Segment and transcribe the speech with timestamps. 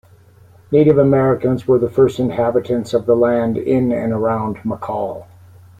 [0.71, 5.27] Native Americans were the first inhabitants of the land in and around McCall.